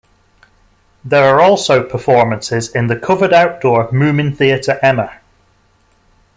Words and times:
There 1.05 1.23
are 1.25 1.39
also 1.39 1.87
performances 1.87 2.73
in 2.73 2.87
the 2.87 2.95
covered 2.99 3.33
outdoor 3.33 3.89
Moomin 3.91 4.35
Theatre 4.35 4.79
Emma. 4.81 5.19